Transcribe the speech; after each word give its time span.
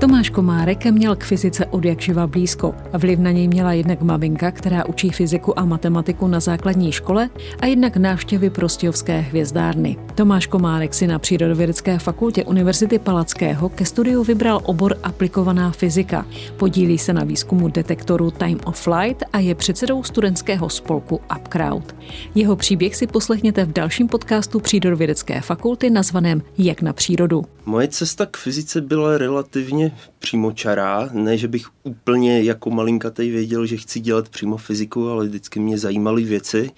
Tomáš 0.00 0.30
Komárek 0.30 0.86
měl 0.86 1.16
k 1.16 1.24
fyzice 1.24 1.66
od 1.66 1.84
jak 1.84 2.00
živa 2.00 2.26
blízko. 2.26 2.74
Vliv 2.92 3.18
na 3.18 3.30
něj 3.30 3.48
měla 3.48 3.72
jednak 3.72 4.02
maminka, 4.02 4.50
která 4.50 4.86
učí 4.86 5.10
fyziku 5.10 5.58
a 5.58 5.64
matematiku 5.64 6.26
na 6.26 6.40
základní 6.40 6.92
škole 6.92 7.30
a 7.60 7.66
jednak 7.66 7.96
návštěvy 7.96 8.50
Prostějovské 8.50 9.20
hvězdárny. 9.20 9.96
Tomáš 10.20 10.46
Komárek 10.46 10.94
si 10.94 11.06
na 11.06 11.18
Přírodovědecké 11.18 11.98
fakultě 11.98 12.44
Univerzity 12.44 12.98
Palackého 12.98 13.68
ke 13.68 13.84
studiu 13.84 14.24
vybral 14.24 14.60
obor 14.64 14.96
aplikovaná 15.02 15.70
fyzika. 15.70 16.26
Podílí 16.56 16.98
se 16.98 17.12
na 17.12 17.24
výzkumu 17.24 17.68
detektoru 17.68 18.30
Time 18.30 18.60
of 18.64 18.80
Flight 18.80 19.22
a 19.32 19.38
je 19.38 19.54
předsedou 19.54 20.02
studentského 20.02 20.68
spolku 20.68 21.20
Upcrowd. 21.36 21.96
Jeho 22.34 22.56
příběh 22.56 22.96
si 22.96 23.06
poslechněte 23.06 23.64
v 23.64 23.72
dalším 23.72 24.08
podcastu 24.08 24.60
Přírodovědecké 24.60 25.40
fakulty 25.40 25.90
nazvaném 25.90 26.42
Jak 26.58 26.82
na 26.82 26.92
přírodu. 26.92 27.44
Moje 27.66 27.88
cesta 27.88 28.26
k 28.26 28.36
fyzice 28.36 28.80
byla 28.80 29.18
relativně 29.18 29.96
přímočará. 30.18 31.08
Ne, 31.12 31.38
že 31.38 31.48
bych 31.48 31.66
úplně 31.82 32.42
jako 32.42 32.70
malinkatej 32.70 33.30
věděl, 33.30 33.66
že 33.66 33.76
chci 33.76 34.00
dělat 34.00 34.28
přímo 34.28 34.56
fyziku, 34.56 35.08
ale 35.08 35.26
vždycky 35.26 35.60
mě 35.60 35.78
zajímaly 35.78 36.24
věci. 36.24 36.70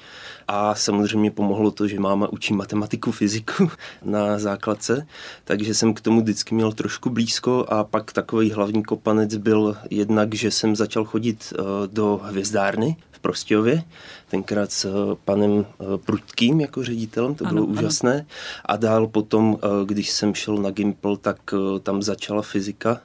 A 0.49 0.75
samozřejmě 0.75 1.31
pomohlo 1.31 1.71
to, 1.71 1.89
že 1.89 2.01
máma 2.01 2.29
učí 2.29 2.55
matematiku, 2.55 3.13
fyziku 3.13 3.71
na 4.05 4.39
základce, 4.39 5.07
takže 5.45 5.75
jsem 5.75 5.95
k 5.95 6.01
tomu 6.01 6.21
vždycky 6.21 6.55
měl 6.55 6.73
trošku 6.73 7.11
blízko 7.11 7.67
a 7.69 7.85
pak 7.85 8.13
takový 8.13 8.51
hlavní 8.51 8.83
kopanec 8.83 9.37
byl 9.37 9.77
jednak, 9.91 10.35
že 10.35 10.51
jsem 10.51 10.77
začal 10.77 11.05
chodit 11.05 11.53
eh, 11.53 11.63
do 11.87 12.21
hvězdárny 12.25 12.97
v 13.11 13.21
Prostějově, 13.21 13.83
tenkrát 14.31 14.73
s 14.73 14.85
eh, 14.85 15.17
panem 15.25 15.67
eh, 15.67 15.85
Prudkým 15.99 16.61
jako 16.61 16.85
ředitelem, 16.85 17.35
to 17.35 17.47
ano, 17.47 17.55
bylo 17.55 17.67
ano. 17.67 17.79
úžasné. 17.79 18.27
A 18.65 18.77
dál 18.77 19.07
potom, 19.07 19.59
když 19.85 20.11
jsem 20.11 20.35
šel 20.35 20.57
na 20.57 20.71
Gimple, 20.71 21.17
tak 21.17 21.39
tam 21.83 22.03
začala 22.03 22.43
fyzika 22.43 23.01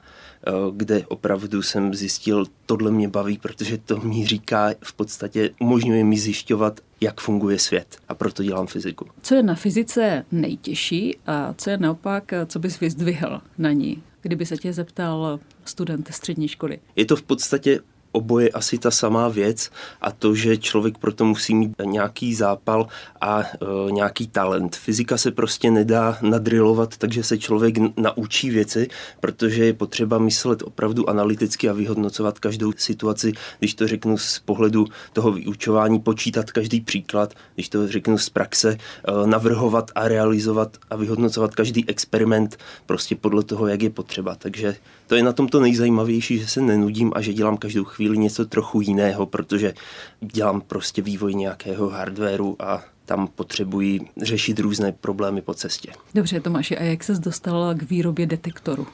kde 0.72 1.06
opravdu 1.06 1.62
jsem 1.62 1.94
zjistil, 1.94 2.46
tohle 2.66 2.90
mě 2.90 3.08
baví, 3.08 3.38
protože 3.38 3.78
to 3.78 4.00
mi 4.00 4.26
říká, 4.26 4.70
v 4.80 4.92
podstatě 4.92 5.50
umožňuje 5.60 6.04
mi 6.04 6.18
zjišťovat, 6.18 6.80
jak 7.00 7.20
funguje 7.20 7.58
svět 7.58 7.96
a 8.08 8.14
proto 8.14 8.42
dělám 8.42 8.66
fyziku. 8.66 9.06
Co 9.22 9.34
je 9.34 9.42
na 9.42 9.54
fyzice 9.54 10.24
nejtěžší 10.32 11.16
a 11.26 11.54
co 11.58 11.70
je 11.70 11.78
naopak, 11.78 12.32
co 12.46 12.58
bys 12.58 12.80
vyzdvihl 12.80 13.40
na 13.58 13.72
ní, 13.72 14.02
kdyby 14.22 14.46
se 14.46 14.56
tě 14.56 14.72
zeptal 14.72 15.40
student 15.64 16.08
střední 16.12 16.48
školy? 16.48 16.78
Je 16.96 17.04
to 17.04 17.16
v 17.16 17.22
podstatě 17.22 17.80
oboje 18.12 18.50
asi 18.50 18.78
ta 18.78 18.90
samá 18.90 19.28
věc 19.28 19.70
a 20.00 20.12
to, 20.12 20.34
že 20.34 20.56
člověk 20.56 20.98
proto 20.98 21.24
musí 21.24 21.54
mít 21.54 21.72
nějaký 21.84 22.34
zápal 22.34 22.88
a 23.20 23.42
e, 23.42 23.46
nějaký 23.92 24.26
talent. 24.26 24.76
Fyzika 24.76 25.16
se 25.16 25.30
prostě 25.30 25.70
nedá 25.70 26.18
nadrilovat, 26.22 26.96
takže 26.96 27.22
se 27.22 27.38
člověk 27.38 27.74
naučí 27.96 28.50
věci, 28.50 28.88
protože 29.20 29.64
je 29.64 29.72
potřeba 29.72 30.18
myslet 30.18 30.62
opravdu 30.62 31.10
analyticky 31.10 31.68
a 31.68 31.72
vyhodnocovat 31.72 32.38
každou 32.38 32.72
situaci, 32.76 33.32
když 33.58 33.74
to 33.74 33.86
řeknu 33.86 34.18
z 34.18 34.38
pohledu 34.38 34.86
toho 35.12 35.32
vyučování, 35.32 36.00
počítat 36.00 36.52
každý 36.52 36.80
příklad, 36.80 37.34
když 37.54 37.68
to 37.68 37.88
řeknu 37.88 38.18
z 38.18 38.28
praxe, 38.30 38.70
e, 38.72 39.26
navrhovat 39.26 39.90
a 39.94 40.08
realizovat 40.08 40.76
a 40.90 40.96
vyhodnocovat 40.96 41.54
každý 41.54 41.88
experiment 41.88 42.56
prostě 42.86 43.16
podle 43.16 43.42
toho, 43.42 43.66
jak 43.66 43.82
je 43.82 43.90
potřeba. 43.90 44.34
Takže 44.34 44.76
to 45.06 45.14
je 45.14 45.22
na 45.22 45.32
tom 45.32 45.48
to 45.48 45.60
nejzajímavější, 45.60 46.38
že 46.38 46.48
se 46.48 46.60
nenudím 46.60 47.12
a 47.14 47.20
že 47.20 47.32
dělám 47.32 47.56
každou 47.56 47.84
chvíli 47.84 47.97
něco 47.98 48.44
trochu 48.44 48.80
jiného, 48.80 49.26
protože 49.26 49.74
dělám 50.20 50.60
prostě 50.60 51.02
vývoj 51.02 51.34
nějakého 51.34 51.88
hardwareu 51.88 52.56
a 52.58 52.84
tam 53.08 53.26
potřebují 53.26 54.00
řešit 54.22 54.58
různé 54.58 54.92
problémy 54.92 55.42
po 55.42 55.54
cestě. 55.54 55.92
Dobře, 56.14 56.40
Tomáši, 56.40 56.78
a 56.78 56.82
jak 56.82 57.04
se 57.04 57.14
dostal 57.14 57.74
k 57.74 57.82
výrobě 57.82 58.26
detektoru? 58.26 58.86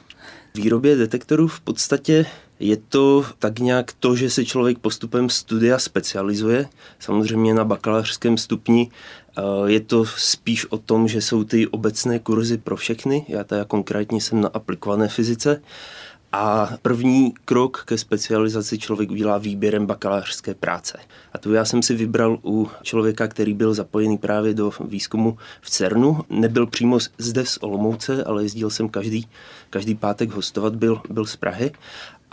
Výrobě 0.55 0.95
detektorů 0.95 1.47
v 1.47 1.61
podstatě 1.61 2.25
je 2.59 2.77
to 2.77 3.25
tak 3.39 3.59
nějak 3.59 3.93
to, 3.99 4.15
že 4.15 4.29
se 4.29 4.45
člověk 4.45 4.79
postupem 4.79 5.29
studia 5.29 5.79
specializuje. 5.79 6.67
Samozřejmě 6.99 7.53
na 7.53 7.63
bakalářském 7.63 8.37
stupni 8.37 8.91
eh, 9.37 9.41
je 9.65 9.79
to 9.79 10.05
spíš 10.05 10.65
o 10.65 10.77
tom, 10.77 11.07
že 11.07 11.21
jsou 11.21 11.43
ty 11.43 11.67
obecné 11.67 12.19
kurzy 12.19 12.57
pro 12.57 12.75
všechny. 12.75 13.25
Já 13.27 13.43
teda 13.43 13.65
konkrétně 13.65 14.21
jsem 14.21 14.41
na 14.41 14.49
aplikované 14.53 15.07
fyzice 15.07 15.61
a 16.37 16.69
první 16.81 17.33
krok 17.45 17.83
ke 17.85 17.97
specializaci 17.97 18.77
člověk 18.79 19.11
udělá 19.11 19.37
výběrem 19.37 19.85
bakalářské 19.85 20.53
práce. 20.53 20.97
A 21.33 21.37
tu 21.37 21.53
já 21.53 21.65
jsem 21.65 21.81
si 21.81 21.95
vybral 21.95 22.39
u 22.43 22.69
člověka, 22.83 23.27
který 23.27 23.53
byl 23.53 23.73
zapojený 23.73 24.17
právě 24.17 24.53
do 24.53 24.71
výzkumu 24.87 25.37
v 25.61 25.69
CERNu. 25.69 26.19
Nebyl 26.29 26.67
přímo 26.67 26.99
zde 27.17 27.45
z 27.45 27.57
Olomouce, 27.61 28.23
ale 28.23 28.43
jezdil 28.43 28.69
jsem 28.69 28.89
každý, 28.89 29.27
každý 29.69 29.95
pátek 29.95 30.29
hostovat, 30.29 30.75
byl, 30.75 31.01
byl 31.09 31.25
z 31.25 31.35
Prahy 31.35 31.71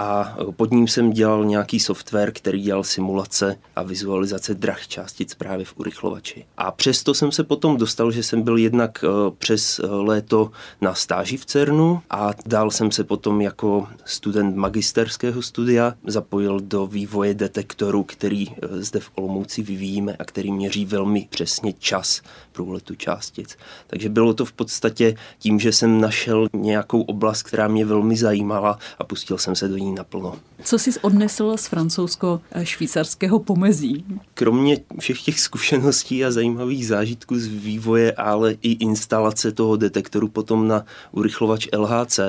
a 0.03 0.37
pod 0.57 0.71
ním 0.71 0.89
jsem 0.89 1.11
dělal 1.11 1.45
nějaký 1.45 1.81
software, 1.81 2.33
který 2.33 2.63
dělal 2.63 2.85
simulace 2.85 3.57
a 3.77 3.83
vizualizace 3.83 4.55
drah 4.55 4.87
částic 4.87 5.35
právě 5.35 5.65
v 5.65 5.75
urychlovači. 5.77 6.45
A 6.57 6.71
přesto 6.71 7.15
jsem 7.15 7.33
se 7.33 7.45
potom 7.45 7.77
dostal, 7.77 8.11
že 8.11 8.23
jsem 8.23 8.43
byl 8.43 8.57
jednak 8.57 9.05
eh, 9.05 9.31
přes 9.39 9.79
eh, 9.79 9.87
léto 9.87 10.51
na 10.81 10.95
stáži 10.95 11.37
v 11.37 11.47
CERNu 11.47 12.03
a 12.11 12.31
dál 12.47 12.71
jsem 12.71 12.91
se 12.91 13.05
potom 13.05 13.41
jako 13.41 13.89
student 14.05 14.57
magisterského 14.57 15.43
studia 15.43 15.95
zapojil 16.07 16.61
do 16.61 16.87
vývoje 16.87 17.35
detektoru, 17.35 18.03
který 18.03 18.49
eh, 18.51 18.55
zde 18.71 19.01
v 19.01 19.11
Olomouci 19.15 19.63
vyvíjíme 19.63 20.17
a 20.19 20.25
který 20.25 20.53
měří 20.53 20.85
velmi 20.85 21.29
přesně 21.31 21.73
čas 21.73 22.23
průletu 22.53 22.95
částic. 22.95 23.57
Takže 23.87 24.09
bylo 24.09 24.35
to 24.35 24.45
v 24.45 24.53
podstatě 24.53 25.15
tím, 25.39 25.61
že 25.61 25.73
jsem 25.73 26.01
našel 26.01 26.47
nějakou 26.53 27.03
oblast, 27.03 27.43
která 27.43 27.69
mě 27.69 27.85
velmi 27.85 28.17
zajímala 28.17 28.79
a 28.99 29.05
pustil 29.05 29.39
jsem 29.39 29.57
se 29.57 29.69
do 29.69 29.77
ní 29.77 29.92
naplno. 29.95 30.37
Co 30.65 30.79
jsi 30.79 30.91
odnesl 31.01 31.57
z 31.57 31.71
francouzsko-švýcarského 31.71 33.39
pomezí? 33.39 34.05
Kromě 34.35 34.77
všech 34.99 35.23
těch 35.23 35.41
zkušeností 35.41 36.25
a 36.25 36.31
zajímavých 36.31 36.87
zážitků 36.87 37.39
z 37.39 37.47
vývoje, 37.47 38.13
ale 38.13 38.53
i 38.63 38.73
instalace 38.73 39.53
toho 39.53 39.77
detektoru 39.77 40.29
potom 40.29 40.69
na 40.69 40.85
urychlovač 41.13 41.69
LHC, 41.77 42.21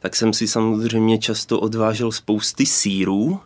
tak 0.00 0.16
jsem 0.16 0.32
si 0.32 0.48
samozřejmě 0.48 1.18
často 1.18 1.60
odvážel 1.60 2.12
spousty 2.12 2.66
sírů, 2.66 3.40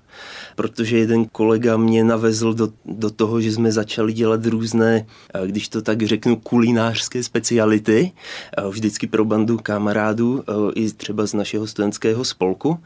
protože 0.56 0.98
jeden 0.98 1.24
kolega 1.24 1.76
mě 1.76 2.04
navezl 2.04 2.54
do, 2.54 2.68
do 2.84 3.10
toho, 3.10 3.40
že 3.40 3.52
jsme 3.52 3.72
začali 3.72 4.12
dělat 4.12 4.46
různé, 4.46 5.06
eh, 5.34 5.46
když 5.46 5.68
to 5.68 5.82
tak 5.82 6.02
řeknu, 6.02 6.36
kulinářské 6.36 7.22
speciality, 7.22 8.12
eh, 8.58 8.68
vždycky 8.68 9.06
pro 9.06 9.24
bandu 9.24 9.58
kamarádů, 9.58 10.44
eh, 10.48 10.52
i 10.74 10.92
třeba 10.92 11.26
z 11.26 11.34
našeho 11.34 11.66
studentského 11.66 12.24
spolku. 12.24 12.78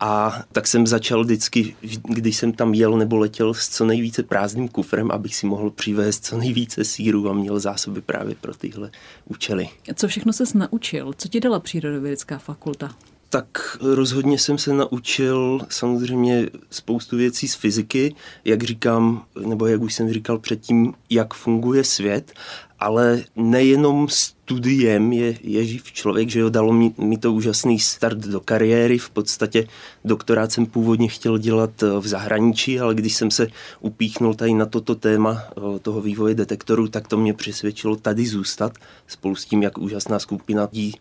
A 0.00 0.42
tak 0.52 0.66
jsem 0.66 0.86
začal 0.86 1.24
vždycky, 1.24 1.76
když 2.08 2.36
jsem 2.36 2.52
tam 2.52 2.74
jel 2.74 2.98
nebo 2.98 3.16
letěl 3.16 3.54
s 3.54 3.68
co 3.68 3.84
nejvíce 3.84 4.22
prázdným 4.22 4.68
kufrem, 4.68 5.10
abych 5.10 5.36
si 5.36 5.46
mohl 5.46 5.70
přivést 5.70 6.24
co 6.24 6.38
nejvíce 6.38 6.84
síru 6.84 7.30
a 7.30 7.32
měl 7.32 7.60
zásoby 7.60 8.00
právě 8.00 8.34
pro 8.40 8.54
tyhle 8.54 8.90
účely. 9.24 9.68
Co 9.94 10.08
všechno 10.08 10.32
ses 10.32 10.54
naučil? 10.54 11.12
Co 11.16 11.28
ti 11.28 11.40
dala 11.40 11.60
přírodovědecká 11.60 12.38
fakulta? 12.38 12.90
Tak 13.30 13.78
rozhodně 13.80 14.38
jsem 14.38 14.58
se 14.58 14.72
naučil 14.72 15.60
samozřejmě 15.68 16.46
spoustu 16.70 17.16
věcí 17.16 17.48
z 17.48 17.54
fyziky, 17.54 18.14
jak 18.44 18.62
říkám, 18.62 19.24
nebo 19.46 19.66
jak 19.66 19.80
už 19.80 19.94
jsem 19.94 20.12
říkal 20.12 20.38
předtím, 20.38 20.94
jak 21.10 21.34
funguje 21.34 21.84
svět, 21.84 22.32
ale 22.78 23.24
nejenom 23.36 24.08
studiem 24.50 25.12
je, 25.12 25.38
je 25.42 25.64
živ 25.64 25.92
člověk, 25.92 26.28
že 26.28 26.40
jo, 26.40 26.48
dalo 26.50 26.72
mi, 26.72 26.90
mi 26.98 27.18
to 27.18 27.32
úžasný 27.32 27.78
start 27.78 28.18
do 28.18 28.40
kariéry, 28.40 28.98
v 28.98 29.10
podstatě 29.10 29.66
doktorát 30.04 30.52
jsem 30.52 30.66
původně 30.66 31.08
chtěl 31.08 31.38
dělat 31.38 31.82
eh, 31.82 31.86
v 32.00 32.06
zahraničí, 32.06 32.80
ale 32.80 32.94
když 32.94 33.14
jsem 33.14 33.30
se 33.30 33.46
upíchnul 33.80 34.34
tady 34.34 34.54
na 34.54 34.66
toto 34.66 34.94
téma 34.94 35.38
eh, 35.38 35.78
toho 35.78 36.00
vývoje 36.00 36.34
detektorů, 36.34 36.88
tak 36.88 37.08
to 37.08 37.16
mě 37.16 37.34
přesvědčilo 37.34 37.96
tady 37.96 38.26
zůstat, 38.26 38.72
spolu 39.06 39.36
s 39.36 39.46
tím, 39.46 39.62
jak 39.62 39.78
úžasná 39.78 40.18
skupina 40.18 40.68
dí 40.72 40.94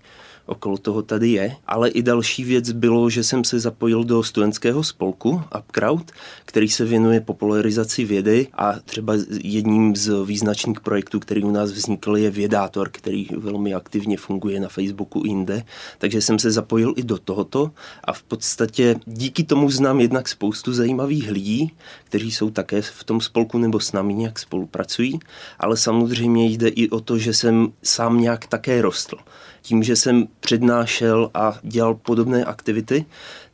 okolo 0.50 0.78
toho 0.78 1.02
tady 1.02 1.30
je. 1.30 1.56
Ale 1.68 1.90
i 1.90 2.02
další 2.02 2.44
věc 2.44 2.72
bylo, 2.72 3.10
že 3.10 3.24
jsem 3.24 3.44
se 3.44 3.60
zapojil 3.60 4.04
do 4.04 4.24
studentského 4.24 4.84
spolku 4.84 5.42
Upcrowd, 5.60 6.12
který 6.46 6.70
se 6.70 6.86
věnuje 6.86 7.22
popularizaci 7.22 8.06
vědy 8.06 8.48
a 8.54 8.80
třeba 8.80 9.14
jedním 9.44 9.96
z 9.96 10.26
význačných 10.26 10.80
projektů, 10.80 11.20
který 11.20 11.44
u 11.44 11.52
nás 11.52 11.72
vznikl, 11.72 12.18
je 12.18 12.30
Vědátor, 12.32 12.90
který 12.92 13.28
velmi 13.40 13.74
aktivně 13.74 14.18
funguje 14.18 14.60
na 14.60 14.70
Facebooku 14.70 15.24
jinde. 15.26 15.64
Takže 15.98 16.22
jsem 16.22 16.40
se 16.40 16.52
zapojil 16.52 16.94
i 16.96 17.04
do 17.04 17.18
tohoto 17.18 17.72
a 18.04 18.14
v 18.14 18.24
podstatě 18.24 18.96
díky 19.06 19.44
tomu 19.44 19.72
znám 19.72 20.00
jednak 20.00 20.28
spoustu 20.28 20.74
zajímavých 20.74 21.32
lidí, 21.32 21.74
kteří 22.04 22.32
jsou 22.32 22.50
také 22.50 22.82
v 22.82 23.04
tom 23.04 23.22
spolku 23.22 23.58
nebo 23.58 23.80
s 23.80 23.92
námi 23.92 24.14
nějak 24.14 24.40
spolupracují, 24.40 25.20
ale 25.60 25.78
samozřejmě 25.78 26.46
jde 26.46 26.68
i 26.68 26.90
o 26.90 27.00
to, 27.00 27.18
že 27.18 27.34
jsem 27.34 27.74
sám 27.84 28.22
nějak 28.22 28.48
také 28.48 28.82
rostl. 28.82 29.18
Tím, 29.62 29.84
že 29.84 29.96
jsem 29.96 30.28
přednášel 30.40 31.30
a 31.34 31.60
dělal 31.64 31.96
podobné 31.96 32.46
aktivity, 32.46 33.06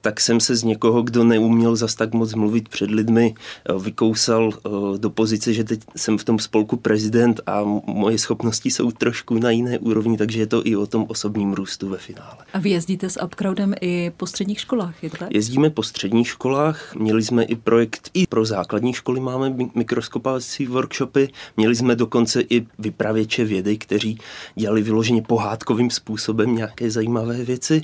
tak 0.06 0.22
jsem 0.22 0.40
se 0.40 0.56
z 0.56 0.63
někoho, 0.63 1.02
kdo 1.02 1.24
neuměl 1.24 1.75
zas 1.75 1.96
tak 1.96 2.13
moc 2.13 2.34
mluvit 2.34 2.69
před 2.69 2.92
lidmi, 2.92 3.36
eh, 3.36 3.74
vykousal 3.80 4.50
eh, 4.54 4.69
do 4.98 5.10
pozice, 5.10 5.54
že 5.54 5.63
teď 5.63 5.80
jsem 5.96 6.18
v 6.18 6.24
tom 6.24 6.40
spolku 6.40 6.78
prezident 6.78 7.42
a 7.48 7.63
moje 7.86 8.18
schopnosti 8.18 8.72
jsou 8.72 8.92
trošku 8.92 9.40
na 9.40 9.52
jiné 9.52 9.80
úrovni, 9.80 10.18
takže 10.18 10.40
je 10.40 10.48
to 10.48 10.68
i 10.68 10.75
o 10.75 10.88
tom 10.88 11.06
osobním 11.07 11.54
růstu 11.54 11.90
ve 11.90 11.98
finále. 11.98 12.38
A 12.54 12.60
vy 12.60 12.69
jezdíte 12.69 13.10
s 13.10 13.24
Upcrowdem 13.24 13.74
i 13.81 14.12
po 14.18 14.28
středních 14.28 14.60
školách, 14.60 15.04
je 15.04 15.10
to 15.10 15.18
tak? 15.18 15.34
Jezdíme 15.34 15.69
po 15.69 15.84
středních 15.84 16.28
školách, 16.28 16.96
měli 16.96 17.24
jsme 17.24 17.44
i 17.44 17.56
projekt, 17.56 18.10
i 18.13 18.28
pro 18.28 18.46
základní 18.46 18.94
školy 18.94 19.19
máme 19.19 19.56
mikroskopovací 19.75 20.68
workshopy, 20.68 21.30
měli 21.58 21.75
jsme 21.75 21.96
dokonce 21.96 22.42
i 22.42 22.66
vypravěče 22.80 23.46
vědy, 23.46 23.78
kteří 23.78 24.19
dělali 24.56 24.81
vyloženě 24.81 25.22
pohádkovým 25.22 25.90
způsobem 25.96 26.56
nějaké 26.56 26.92
zajímavé 26.92 27.44
věci 27.44 27.82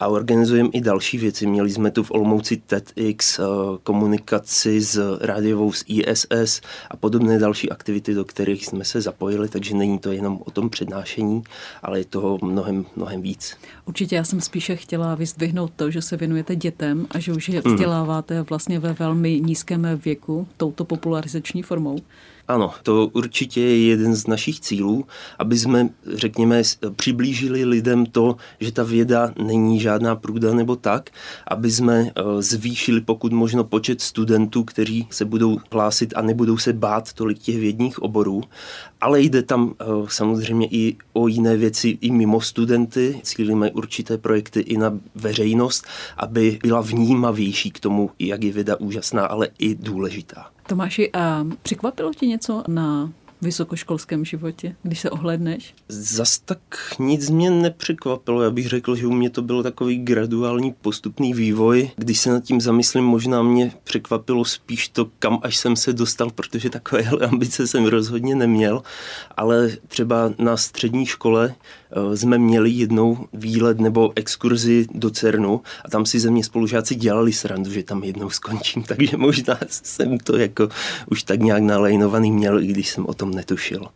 a 0.00 0.08
organizujeme 0.08 0.68
i 0.72 0.80
další 0.80 1.18
věci. 1.18 1.46
Měli 1.46 1.70
jsme 1.70 1.90
tu 1.90 2.02
v 2.02 2.10
Olomouci 2.10 2.56
TEDx, 2.56 3.38
eh, 3.38 3.42
komunikaci 3.82 4.80
s 4.80 5.18
rádiovou 5.20 5.72
z 5.72 5.84
ISS 5.86 6.60
a 6.90 6.96
podobné 6.96 7.38
další 7.38 7.70
aktivity, 7.70 8.14
do 8.14 8.24
kterých 8.24 8.66
jsme 8.66 8.84
se 8.84 9.00
zapojili, 9.00 9.48
takže 9.48 9.74
není 9.74 9.98
to 9.98 10.12
jenom 10.12 10.38
o 10.46 10.50
tom 10.50 10.70
přednášení, 10.70 11.42
ale 11.82 11.98
je 11.98 12.04
toho 12.04 12.38
mnohem, 12.42 12.84
mnohem 12.96 13.22
víc. 13.22 13.56
Určitě 13.84 14.16
já 14.16 14.24
jsem 14.24 14.40
spíše 14.40 14.76
chtěla 14.76 15.14
vyzdvihnout 15.14 15.72
to, 15.76 15.90
že 15.90 16.02
se 16.02 16.16
věnujete 16.16 16.56
dětem 16.56 17.06
a 17.10 17.18
že 17.18 17.32
už 17.32 17.48
je 17.48 17.62
mhm. 17.64 17.74
vzděláváte 17.74 18.42
vlastně 18.42 18.78
ve 18.78 18.92
velmi 18.92 19.40
nízkém 19.40 20.00
věku 20.04 20.48
touto 20.56 20.84
popularizační 20.84 21.62
formou. 21.62 21.98
Ano, 22.48 22.72
to 22.82 23.06
určitě 23.06 23.60
je 23.60 23.86
jeden 23.86 24.14
z 24.14 24.26
našich 24.26 24.60
cílů, 24.60 25.04
aby 25.38 25.58
jsme, 25.58 25.88
řekněme, 26.06 26.62
přiblížili 26.96 27.64
lidem 27.64 28.06
to, 28.06 28.36
že 28.60 28.72
ta 28.72 28.82
věda 28.82 29.32
není 29.42 29.80
žádná 29.80 30.16
průda 30.16 30.54
nebo 30.54 30.76
tak, 30.76 31.10
aby 31.48 31.70
jsme 31.70 32.10
eh, 32.16 32.22
zvýšili 32.38 33.00
pokud 33.00 33.32
možno 33.32 33.64
počet 33.64 34.00
studentů, 34.00 34.64
kteří 34.64 35.06
se 35.10 35.24
budou 35.24 35.58
hlásit 35.72 36.12
a 36.16 36.22
nebudou 36.22 36.58
se 36.58 36.72
bát 36.72 37.12
tolik 37.12 37.38
těch 37.38 37.56
vědních 37.56 38.02
oborů. 38.02 38.42
Ale 39.00 39.20
jde 39.20 39.42
tam 39.42 39.74
eh, 39.80 39.84
samozřejmě 40.08 40.68
i 40.70 40.96
o 41.12 41.28
jiné 41.28 41.56
věci 41.56 41.98
i 42.00 42.10
mimo 42.10 42.40
studenty. 42.40 43.20
Cílíme 43.22 43.70
určité 43.70 44.18
projekty 44.18 44.60
i 44.60 44.76
na 44.76 44.98
veřejnost, 45.14 45.86
aby 46.16 46.58
byla 46.62 46.80
vnímavější 46.80 47.70
k 47.70 47.80
tomu, 47.80 48.10
jak 48.18 48.44
je 48.44 48.52
věda 48.52 48.76
úžasná, 48.80 49.26
ale 49.26 49.48
i 49.58 49.74
důležitá. 49.74 50.53
Tomáši, 50.66 51.12
a 51.12 51.46
překvapilo 51.62 52.12
tě 52.14 52.26
něco 52.26 52.64
na 52.68 53.12
vysokoškolském 53.42 54.24
životě, 54.24 54.76
když 54.82 55.00
se 55.00 55.10
ohledneš? 55.10 55.74
Zas 55.88 56.38
tak 56.38 56.58
nic 56.98 57.30
mě 57.30 57.50
nepřekvapilo. 57.50 58.42
Já 58.42 58.50
bych 58.50 58.68
řekl, 58.68 58.96
že 58.96 59.06
u 59.06 59.10
mě 59.10 59.30
to 59.30 59.42
byl 59.42 59.62
takový 59.62 59.98
graduální 59.98 60.72
postupný 60.72 61.34
vývoj. 61.34 61.90
Když 61.96 62.20
se 62.20 62.30
nad 62.30 62.44
tím 62.44 62.60
zamyslím, 62.60 63.04
možná 63.04 63.42
mě 63.42 63.72
překvapilo 63.84 64.44
spíš 64.44 64.88
to, 64.88 65.10
kam 65.18 65.38
až 65.42 65.56
jsem 65.56 65.76
se 65.76 65.92
dostal, 65.92 66.30
protože 66.30 66.70
takové 66.70 67.02
ambice 67.28 67.66
jsem 67.66 67.84
rozhodně 67.84 68.34
neměl. 68.34 68.82
Ale 69.36 69.70
třeba 69.88 70.32
na 70.38 70.56
střední 70.56 71.06
škole 71.06 71.54
jsme 72.14 72.38
měli 72.38 72.70
jednou 72.70 73.18
výlet 73.32 73.80
nebo 73.80 74.12
exkurzi 74.16 74.86
do 74.94 75.10
CERNu 75.10 75.60
a 75.84 75.90
tam 75.90 76.06
si 76.06 76.20
ze 76.20 76.30
mě 76.30 76.44
spolužáci 76.44 76.94
dělali 76.94 77.32
srandu, 77.32 77.70
že 77.70 77.82
tam 77.82 78.04
jednou 78.04 78.30
skončím, 78.30 78.82
takže 78.88 79.16
možná 79.16 79.58
jsem 79.68 80.18
to 80.18 80.36
jako 80.36 80.68
už 81.10 81.22
tak 81.22 81.40
nějak 81.40 81.62
nalejnovaný 81.62 82.32
měl, 82.32 82.60
i 82.60 82.66
když 82.66 82.88
jsem 82.88 83.06
o 83.06 83.14
tom 83.14 83.30
netušil. 83.30 83.86